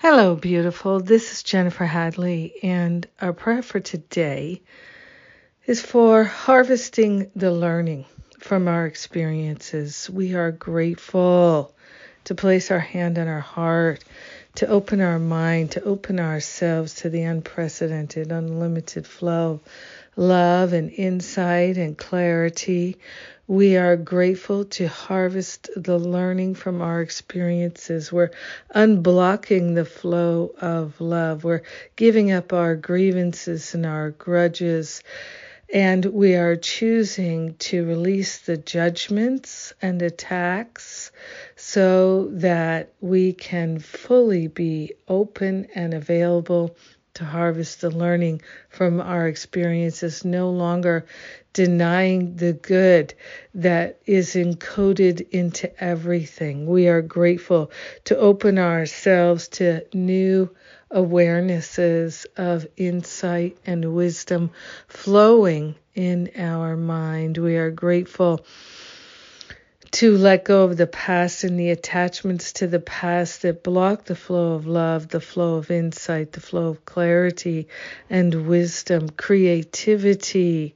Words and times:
Hello, 0.00 0.36
beautiful. 0.36 1.00
This 1.00 1.32
is 1.32 1.42
Jennifer 1.42 1.84
Hadley, 1.84 2.54
and 2.62 3.04
our 3.20 3.32
prayer 3.32 3.62
for 3.62 3.80
today 3.80 4.62
is 5.66 5.82
for 5.82 6.22
harvesting 6.22 7.32
the 7.34 7.50
learning 7.50 8.04
from 8.38 8.68
our 8.68 8.86
experiences. 8.86 10.08
We 10.08 10.36
are 10.36 10.52
grateful 10.52 11.74
to 12.26 12.34
place 12.36 12.70
our 12.70 12.78
hand 12.78 13.18
on 13.18 13.26
our 13.26 13.40
heart, 13.40 14.04
to 14.58 14.68
open 14.68 15.00
our 15.00 15.18
mind, 15.18 15.72
to 15.72 15.82
open 15.82 16.20
ourselves 16.20 16.94
to 16.94 17.10
the 17.10 17.22
unprecedented, 17.22 18.30
unlimited 18.30 19.06
flow, 19.06 19.52
of 19.52 19.60
love 20.16 20.72
and 20.72 20.90
insight 20.90 21.76
and 21.76 21.98
clarity 21.98 22.96
we 23.48 23.78
are 23.78 23.96
grateful 23.96 24.66
to 24.66 24.86
harvest 24.88 25.70
the 25.74 25.98
learning 25.98 26.54
from 26.54 26.82
our 26.82 27.00
experiences. 27.00 28.12
We're 28.12 28.32
unblocking 28.74 29.74
the 29.74 29.86
flow 29.86 30.52
of 30.60 31.00
love. 31.00 31.44
We're 31.44 31.62
giving 31.96 32.30
up 32.30 32.52
our 32.52 32.76
grievances 32.76 33.74
and 33.74 33.86
our 33.86 34.10
grudges. 34.10 35.02
And 35.72 36.04
we 36.04 36.34
are 36.34 36.56
choosing 36.56 37.54
to 37.54 37.86
release 37.86 38.36
the 38.36 38.58
judgments 38.58 39.72
and 39.80 40.02
attacks 40.02 41.10
so 41.60 42.28
that 42.30 42.92
we 43.00 43.32
can 43.32 43.80
fully 43.80 44.46
be 44.46 44.92
open 45.08 45.66
and 45.74 45.92
available 45.92 46.76
to 47.14 47.24
harvest 47.24 47.80
the 47.80 47.90
learning 47.90 48.40
from 48.68 49.00
our 49.00 49.26
experiences, 49.26 50.24
no 50.24 50.50
longer 50.50 51.04
denying 51.52 52.36
the 52.36 52.52
good 52.52 53.12
that 53.54 53.98
is 54.06 54.36
encoded 54.36 55.28
into 55.30 55.68
everything. 55.82 56.64
We 56.64 56.86
are 56.86 57.02
grateful 57.02 57.72
to 58.04 58.16
open 58.16 58.56
ourselves 58.56 59.48
to 59.48 59.84
new 59.92 60.54
awarenesses 60.92 62.24
of 62.36 62.68
insight 62.76 63.58
and 63.66 63.96
wisdom 63.96 64.52
flowing 64.86 65.74
in 65.96 66.30
our 66.36 66.76
mind. 66.76 67.36
We 67.36 67.56
are 67.56 67.72
grateful 67.72 68.46
to 69.90 70.16
let 70.16 70.44
go 70.44 70.64
of 70.64 70.76
the 70.76 70.86
past 70.86 71.44
and 71.44 71.58
the 71.58 71.70
attachments 71.70 72.52
to 72.54 72.66
the 72.66 72.80
past 72.80 73.42
that 73.42 73.62
block 73.62 74.04
the 74.04 74.16
flow 74.16 74.54
of 74.54 74.66
love, 74.66 75.08
the 75.08 75.20
flow 75.20 75.56
of 75.56 75.70
insight, 75.70 76.32
the 76.32 76.40
flow 76.40 76.68
of 76.68 76.84
clarity 76.84 77.68
and 78.10 78.46
wisdom, 78.46 79.08
creativity 79.10 80.74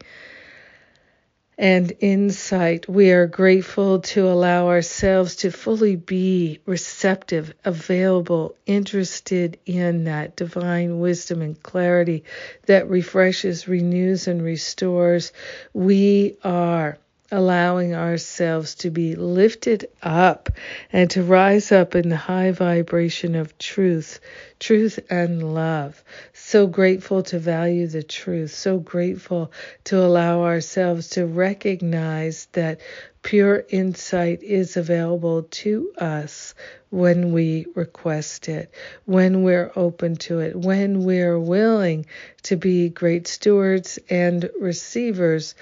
and 1.59 1.93
insight. 2.01 2.89
We 2.89 3.13
are 3.13 3.27
grateful 3.27 4.01
to 4.01 4.27
allow 4.29 4.69
ourselves 4.69 5.37
to 5.37 5.51
fully 5.51 5.97
be 5.97 6.61
receptive, 6.67 7.55
available, 7.65 8.57
interested 8.67 9.59
in 9.67 10.05
that 10.05 10.35
divine 10.35 10.99
wisdom 10.99 11.43
and 11.43 11.63
clarity 11.63 12.25
that 12.67 12.89
refreshes, 12.89 13.69
renews, 13.69 14.27
and 14.27 14.43
restores. 14.43 15.33
We 15.75 16.37
are 16.43 16.99
allowing 17.33 17.95
ourselves 17.95 18.75
to 18.77 18.91
be 18.91 19.17
lifted 19.17 19.89
up 20.03 20.51
and 20.93 21.11
to 21.11 21.23
rise 21.23 21.73
up 21.73 21.95
in 21.95 22.11
the 22.11 22.17
high 22.17 22.53
vibration 22.53 23.35
of 23.35 23.57
truth, 23.59 24.21
truth 24.61 25.01
and 25.11 25.55
love. 25.55 26.05
So 26.35 26.67
grateful 26.67 27.23
to 27.25 27.39
value 27.39 27.87
the 27.87 28.03
truth, 28.03 28.55
so 28.55 28.79
grateful 28.79 29.51
to 29.85 29.99
allow 29.99 30.43
ourselves 30.43 31.09
to 31.11 31.27
recognize 31.27 32.47
that 32.53 32.81
pure 33.23 33.65
insight 33.69 34.43
is 34.43 34.77
available 34.77 35.45
to 35.45 35.93
us 35.99 36.55
when 36.91 37.33
we 37.33 37.67
request 37.75 38.49
it, 38.49 38.71
when 39.05 39.43
we're 39.43 39.73
open 39.77 40.17
to 40.17 40.41
it, 40.41 40.55
when 40.57 41.05
we're 41.05 41.39
willing 41.39 42.05
to 42.43 42.57
be 42.57 42.89
great 42.89 43.27
stewards 43.27 43.99
and 44.11 44.51
receivers 44.61 45.55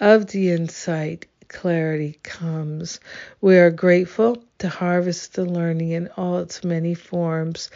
of 0.00 0.26
the 0.26 0.50
insight 0.50 1.26
clarity 1.48 2.18
comes. 2.22 3.00
We 3.40 3.58
are 3.58 3.70
grateful 3.70 4.42
to 4.58 4.68
harvest 4.68 5.34
the 5.34 5.44
learning 5.44 5.92
in 5.92 6.08
all 6.16 6.38
its 6.38 6.62
many 6.62 6.94
forms. 6.94 7.70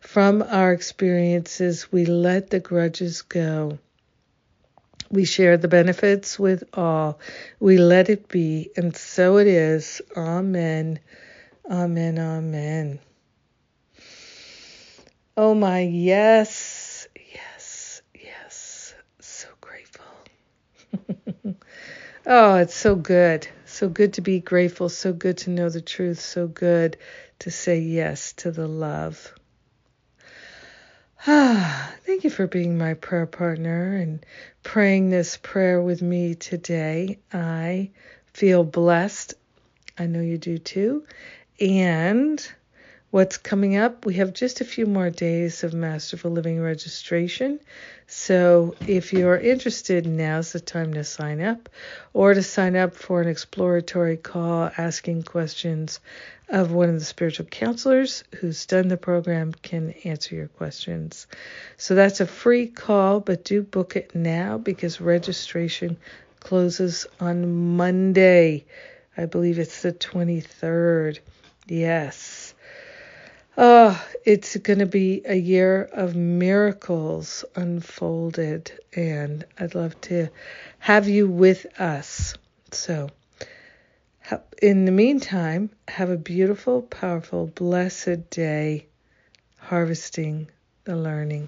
From 0.00 0.42
our 0.42 0.72
experiences, 0.72 1.90
we 1.90 2.04
let 2.06 2.50
the 2.50 2.60
grudges 2.60 3.22
go. 3.22 3.78
We 5.14 5.24
share 5.24 5.56
the 5.56 5.68
benefits 5.68 6.38
with 6.38 6.64
all. 6.74 7.20
We 7.60 7.78
let 7.78 8.10
it 8.10 8.28
be, 8.28 8.70
and 8.76 8.96
so 8.96 9.38
it 9.38 9.46
is. 9.46 10.02
Amen. 10.16 10.98
Amen. 11.70 12.18
Amen. 12.18 12.98
Oh 15.36 15.54
my, 15.54 15.80
yes, 15.80 17.08
yes, 17.32 18.02
yes. 18.14 18.94
So 19.20 19.48
grateful. 19.60 20.04
oh, 22.26 22.56
it's 22.56 22.76
so 22.76 22.96
good. 22.96 23.48
So 23.66 23.88
good 23.88 24.14
to 24.14 24.20
be 24.20 24.40
grateful. 24.40 24.88
So 24.88 25.12
good 25.12 25.38
to 25.38 25.50
know 25.50 25.68
the 25.68 25.80
truth. 25.80 26.20
So 26.20 26.46
good 26.48 26.96
to 27.40 27.50
say 27.50 27.80
yes 27.80 28.32
to 28.34 28.50
the 28.52 28.68
love. 28.68 29.34
Ah, 31.26 31.83
thank 32.14 32.22
you 32.22 32.30
for 32.30 32.46
being 32.46 32.78
my 32.78 32.94
prayer 32.94 33.26
partner 33.26 33.96
and 33.96 34.24
praying 34.62 35.10
this 35.10 35.36
prayer 35.36 35.82
with 35.82 36.00
me 36.00 36.36
today. 36.36 37.18
I 37.32 37.90
feel 38.32 38.62
blessed. 38.62 39.34
I 39.98 40.06
know 40.06 40.20
you 40.20 40.38
do 40.38 40.58
too. 40.58 41.04
And 41.58 42.40
what's 43.14 43.36
coming 43.36 43.76
up? 43.76 44.04
We 44.04 44.14
have 44.14 44.32
just 44.32 44.60
a 44.60 44.64
few 44.64 44.86
more 44.86 45.08
days 45.08 45.62
of 45.62 45.72
Masterful 45.72 46.32
Living 46.32 46.60
registration. 46.60 47.60
So 48.08 48.74
if 48.88 49.12
you're 49.12 49.38
interested, 49.38 50.04
now's 50.04 50.50
the 50.50 50.58
time 50.58 50.94
to 50.94 51.04
sign 51.04 51.40
up 51.40 51.68
or 52.12 52.34
to 52.34 52.42
sign 52.42 52.74
up 52.74 52.96
for 52.96 53.22
an 53.22 53.28
exploratory 53.28 54.16
call 54.16 54.68
asking 54.76 55.22
questions 55.22 56.00
of 56.48 56.72
one 56.72 56.88
of 56.88 56.98
the 56.98 57.04
spiritual 57.04 57.46
counselors 57.46 58.24
who's 58.40 58.66
done 58.66 58.88
the 58.88 58.96
program 58.96 59.52
can 59.52 59.92
answer 60.02 60.34
your 60.34 60.48
questions. 60.48 61.28
So 61.76 61.94
that's 61.94 62.20
a 62.20 62.26
free 62.26 62.66
call, 62.66 63.20
but 63.20 63.44
do 63.44 63.62
book 63.62 63.94
it 63.94 64.16
now 64.16 64.58
because 64.58 65.00
registration 65.00 65.98
closes 66.40 67.06
on 67.20 67.76
Monday. 67.76 68.64
I 69.16 69.26
believe 69.26 69.60
it's 69.60 69.82
the 69.82 69.92
23rd. 69.92 71.20
Yes. 71.68 72.43
Oh, 73.56 74.04
it's 74.24 74.56
going 74.56 74.80
to 74.80 74.86
be 74.86 75.22
a 75.24 75.36
year 75.36 75.88
of 75.92 76.16
miracles 76.16 77.44
unfolded, 77.54 78.72
and 78.96 79.44
I'd 79.58 79.76
love 79.76 80.00
to 80.02 80.28
have 80.80 81.08
you 81.08 81.28
with 81.28 81.66
us. 81.78 82.34
So, 82.72 83.10
in 84.60 84.86
the 84.86 84.92
meantime, 84.92 85.70
have 85.86 86.10
a 86.10 86.16
beautiful, 86.16 86.82
powerful, 86.82 87.46
blessed 87.46 88.28
day 88.30 88.86
harvesting 89.58 90.48
the 90.82 90.96
learning. 90.96 91.46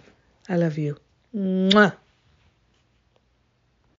I 0.48 0.56
love 0.56 0.78
you. 0.78 0.96
Mwah. 1.34 1.92